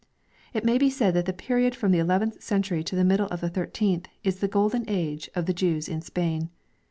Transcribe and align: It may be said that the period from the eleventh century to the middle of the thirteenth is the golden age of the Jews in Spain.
It 0.51 0.65
may 0.65 0.79
be 0.79 0.89
said 0.89 1.13
that 1.13 1.27
the 1.27 1.31
period 1.31 1.75
from 1.75 1.91
the 1.91 1.99
eleventh 1.99 2.41
century 2.41 2.83
to 2.85 2.95
the 2.95 3.03
middle 3.03 3.27
of 3.27 3.39
the 3.39 3.49
thirteenth 3.51 4.07
is 4.23 4.39
the 4.39 4.47
golden 4.47 4.83
age 4.87 5.29
of 5.35 5.45
the 5.45 5.53
Jews 5.53 5.87
in 5.87 6.01
Spain. 6.01 6.49